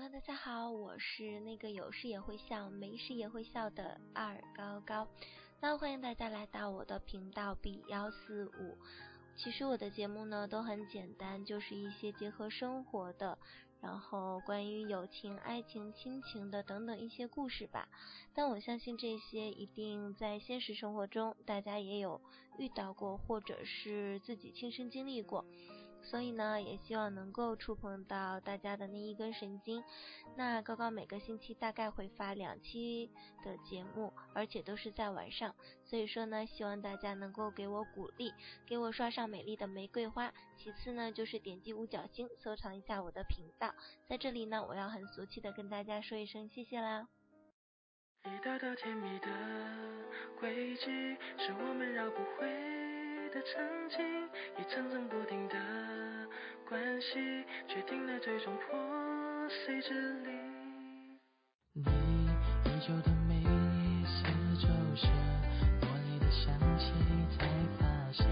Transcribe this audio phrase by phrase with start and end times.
[0.00, 5.06] 大家好，我是那个有事也会笑，没事也会笑的二高高。
[5.60, 8.78] 那欢迎大家来到我的频道 B 幺四五。
[9.36, 13.36] 其实我的节目呢都很简单，就是一些结合生活的。
[13.80, 17.88] 然后关于友情、爱情、亲情的等等一些故事吧，
[18.34, 22.20] 但我相信这些一定在现实生活中大家也有
[22.58, 25.44] 遇到过，或者是自己亲身经历过。
[26.10, 29.84] 所以呢，也希望能够触碰到大家的那一根神经。
[30.36, 33.10] 那高高每个星期大概会发两期
[33.44, 35.54] 的节目，而且都是在晚上。
[35.84, 38.32] 所以说呢，希望大家能够给我鼓励，
[38.66, 40.32] 给我刷上美丽的玫瑰花。
[40.56, 43.74] 其次呢，就是点击五角星，收藏一下我的频道。
[44.08, 47.06] 在这里呢，我要很俗气的跟大家说一声谢谢啦。
[48.24, 49.26] 一道道甜蜜的
[50.40, 50.86] 轨迹，
[51.36, 52.48] 是我们绕不回。
[53.30, 54.26] 的曾经，
[54.58, 55.54] 一层层不停的
[56.68, 57.14] 关系，
[57.66, 58.78] 决定了最终破
[59.48, 60.28] 碎之理。
[61.72, 61.82] 你
[62.66, 64.22] 依旧的每一次
[64.60, 65.06] 周是
[65.80, 66.92] 茉莉的香气，
[67.38, 67.46] 才
[67.78, 68.26] 发现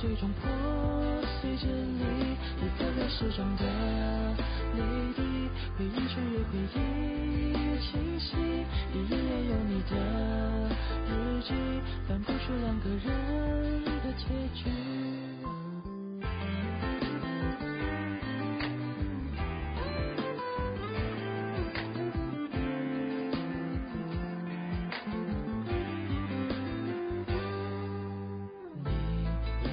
[0.00, 0.48] 最终破
[1.40, 2.02] 碎支离，
[2.62, 3.64] 一颗颗失踪的
[4.76, 4.80] 泪
[5.16, 5.20] 滴，
[5.76, 6.76] 回忆却越回忆
[7.50, 7.90] 越清
[8.20, 8.36] 晰，
[8.94, 9.92] 一页页有你的
[11.08, 11.10] 日
[11.42, 11.48] 记，
[12.06, 14.87] 翻不出两个人的结局。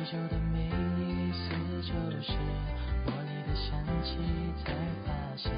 [0.06, 1.50] 久的每一次，
[1.82, 2.34] 就是
[3.08, 3.74] 握你的香
[4.04, 4.18] 气，
[4.64, 4.72] 才
[5.04, 5.52] 发现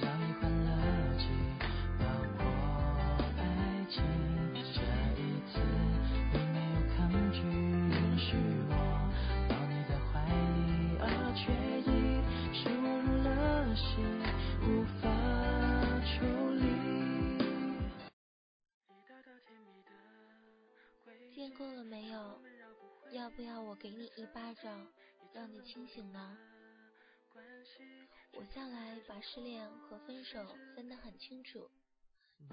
[0.00, 0.68] 早已换了
[1.18, 1.28] 季，
[1.98, 2.04] 包
[2.38, 2.42] 括
[3.36, 3.42] 爱
[3.90, 4.02] 情。
[4.72, 4.80] 这
[5.20, 5.60] 一次，
[6.32, 6.96] 你没有抗
[7.30, 8.38] 拒，允许
[8.70, 8.72] 我
[9.50, 10.24] 抱你的怀
[10.54, 10.64] 里，
[11.00, 11.04] 而
[11.36, 11.52] 却
[11.84, 11.92] 已
[12.54, 13.28] 是我入了
[13.76, 14.00] 戏，
[14.64, 14.66] 无
[15.02, 15.04] 法
[16.08, 16.24] 处
[16.54, 16.64] 理。
[21.34, 22.13] 见过了没有？
[23.14, 24.84] 要不要我给你一巴掌，
[25.32, 26.36] 让你清醒呢？
[28.32, 30.44] 我向来把失恋和分手
[30.74, 31.70] 分得很清楚，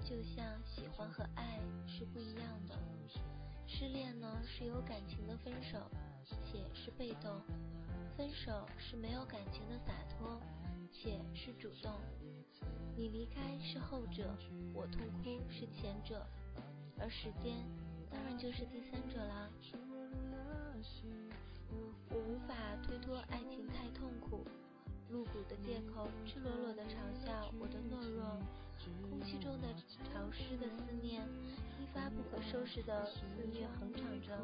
[0.04, 1.58] 就像喜欢和爱
[1.88, 2.78] 是不一样的。
[3.66, 5.90] 失恋呢是有感情的分手，
[6.44, 7.42] 且是被动；
[8.16, 10.40] 分手是没有感情的洒脱，
[10.92, 11.92] 且是主动。
[12.96, 14.32] 你离开是后者，
[14.72, 16.24] 我痛哭是前者，
[17.00, 17.66] 而时间。
[18.08, 19.50] 当然就是第三者啦。
[22.10, 24.44] 我无法推脱爱情太痛苦，
[25.10, 28.36] 露骨的借口，赤裸裸的嘲笑我的懦弱，
[29.08, 29.68] 空气中的
[30.02, 31.22] 潮湿的思念，
[31.80, 33.22] 一发不可收拾的肆
[33.52, 34.36] 虐横躺着。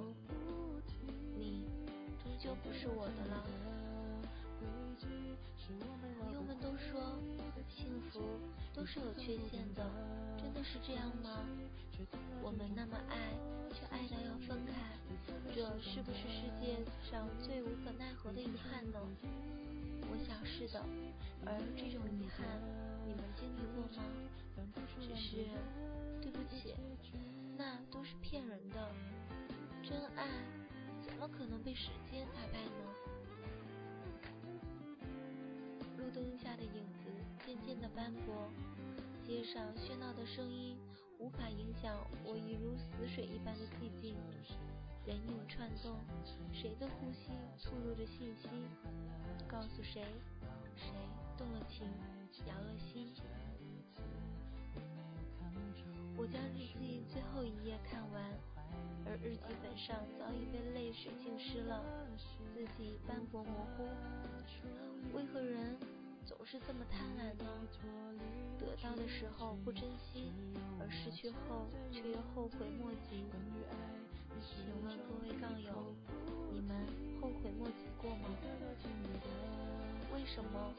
[1.37, 1.65] 你
[2.23, 3.98] 终究不是我的了。
[6.19, 7.17] 朋友们都说
[7.69, 8.21] 幸福
[8.75, 9.85] 都是有缺陷的，
[10.37, 11.47] 真的是这样吗？
[12.43, 13.17] 我们那么爱，
[13.73, 14.73] 却爱到要分开，
[15.55, 18.99] 这是不是世界上最无可奈何的遗憾呢？
[20.11, 20.85] 我想是的，
[21.45, 22.47] 而这种遗憾
[23.07, 24.03] 你们经历过吗？
[25.01, 25.47] 只是
[26.21, 26.75] 对不起，
[27.57, 28.91] 那都是骗人的，
[29.83, 30.27] 真爱
[31.01, 33.18] 怎么可能被时间打败呢？
[36.75, 37.11] 影子
[37.45, 38.51] 渐渐的斑驳，
[39.27, 40.77] 街上喧闹的声音
[41.19, 44.17] 无法影响我已如死水一般的寂静。
[45.07, 45.97] 人影串动，
[46.53, 47.33] 谁的呼吸
[47.63, 48.49] 吐露着信息，
[49.49, 50.05] 告诉谁，
[50.77, 50.93] 谁
[51.39, 51.87] 动了情，
[52.47, 53.15] 摇了心。
[56.15, 58.23] 我将日记最后一页看完，
[59.07, 61.83] 而日记本上早已被泪水浸湿了，
[62.53, 63.89] 字迹斑驳模糊。
[66.51, 67.45] 是这么贪婪呢？
[68.59, 70.33] 得到的时候不珍惜，
[70.81, 73.29] 而失去后却又后悔莫及。
[74.41, 75.93] 请问各位杠友，
[76.51, 76.73] 你们
[77.21, 78.31] 后悔莫及过吗？
[80.15, 80.73] 为什么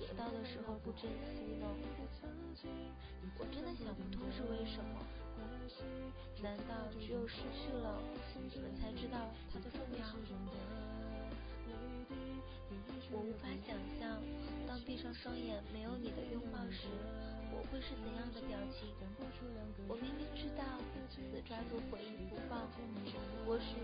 [0.00, 1.70] 得到的时候不珍惜呢？
[3.38, 4.98] 我真的想不通是为什么。
[6.42, 8.02] 难道只有失去了，
[8.52, 10.04] 你们才知道它的重要？
[13.12, 14.20] 我无法想象，
[14.94, 16.86] 闭上双眼没有你的拥抱时，
[17.50, 18.94] 我会是怎样的表情。
[19.88, 20.62] 我明明知道，
[21.10, 22.62] 死抓住回忆不放，
[23.44, 23.74] 我是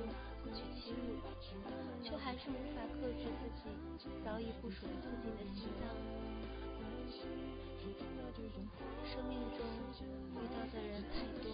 [0.44, 1.18] 自取其辱，
[2.00, 5.90] 却还是无法克制自己早已不属于自己的心脏。
[9.02, 9.66] 生命中
[10.38, 11.50] 遇到的人太多，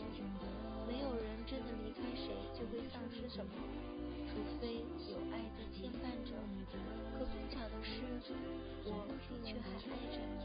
[1.47, 3.53] 真的离开谁就会丧失什么，
[4.29, 6.35] 除非有爱在牵绊着。
[7.17, 8.03] 可碰巧的是，
[8.85, 9.13] 我的
[9.45, 10.45] 确还爱着你。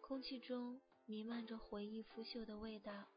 [0.00, 3.08] 空气中弥漫着回忆腐朽的味道，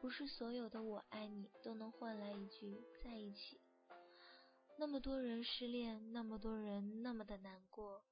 [0.00, 3.60] 不是所有的我爱你都能换来一句在一起。
[4.76, 8.04] 那么多人失恋，那么多人那么的难过，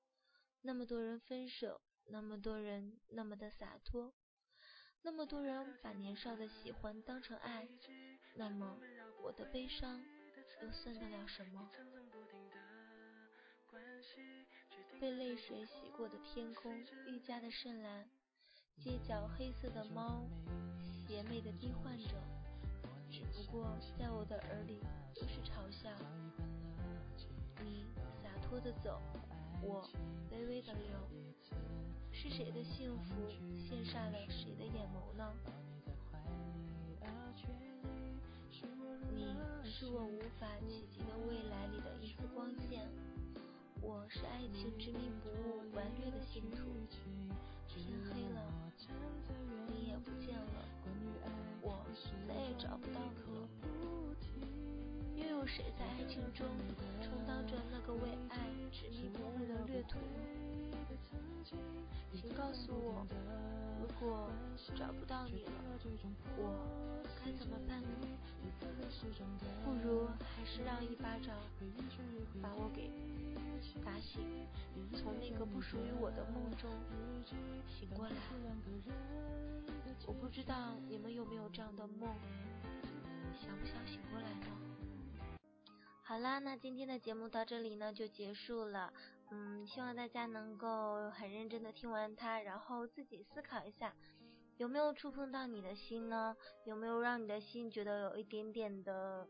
[0.63, 4.15] 那么多人分手，那么多人那么的洒脱，
[5.05, 7.67] 那么多人把年少的喜欢当成爱，
[8.37, 8.79] 那么
[9.23, 10.01] 我的悲伤。
[10.63, 11.69] 又算得了什么？
[15.01, 16.73] 被泪水洗过的天空
[17.09, 18.09] 愈加的深蓝，
[18.79, 20.25] 街角黑色的猫
[21.05, 22.15] 邪魅的低唤着，
[23.11, 24.79] 只不过在我的耳里
[25.17, 25.91] 都是嘲笑。
[27.65, 27.85] 你
[28.23, 29.03] 洒脱的走，
[29.63, 29.89] 我
[30.29, 30.91] 卑微的流，
[32.11, 33.15] 是谁的幸福
[33.57, 35.33] 羡煞了谁的眼眸呢？
[39.15, 39.37] 你
[39.71, 42.89] 是我无法企及的未来里的一丝光线。
[43.81, 46.57] 我是爱情执迷不悟、顽劣的信徒。
[47.69, 48.43] 天黑了，
[49.69, 50.67] 你也不见了，
[51.63, 51.87] 我
[52.29, 53.49] 再也找不到你了。
[55.15, 56.47] 又有谁在爱情中
[57.47, 58.37] 着那个为爱
[58.71, 59.99] 执迷不悟的掠夺？
[62.15, 63.07] 请告诉我，
[63.81, 64.31] 如果
[64.77, 65.53] 找不到你了，
[66.37, 66.41] 我
[67.25, 67.89] 该怎么办呢？
[69.65, 71.35] 不如还是让一巴掌
[72.41, 72.91] 把我给
[73.85, 74.23] 打醒，
[74.95, 76.71] 从那个不属于我的梦中
[77.69, 78.15] 醒过来。
[80.07, 82.15] 我不知道你们有没有这样的梦，
[83.41, 84.47] 想不想醒过来呢？
[86.05, 88.93] 好啦，那今天的节目到这里呢就结束了。
[89.31, 93.95] 嗯，希望大家能够很认真的听完它，然后自己思考一下，
[94.57, 96.37] 有没有触碰到你的心呢？
[96.65, 99.27] 有没有让你的心觉得有一点点的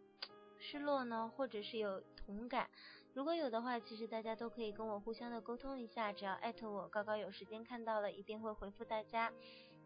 [0.59, 1.31] 失落呢？
[1.37, 2.69] 或者是有同感？
[3.13, 9.31] 如果有的话，其实大家都可以跟我互相的沟通一下，只要艾特我，高高有时间看到了一定会回复大家。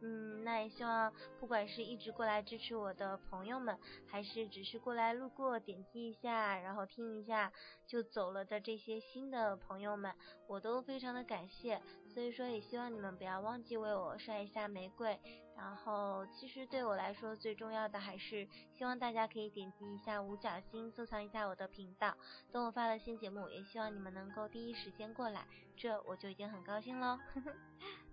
[0.02, 7.52] 嗯，那也希望不管是一直过来支持我的朋友们，还是只是过来路过点击一下，然后听一下
[7.86, 10.14] 就走了的这些新的朋友们，
[10.46, 11.80] 我都非常的感谢。
[12.08, 15.18] 所以说，也希望你们不要忘记为我刷一下玫瑰。
[15.56, 18.46] 然后，其实对我来说最重要的还是
[18.76, 22.14] 希望大家可以点击一下五角星，收藏一下我的频道。
[22.52, 27.18] 等我发了新节目，也希望你们能够第一时间过来，这我就已经很高兴喽。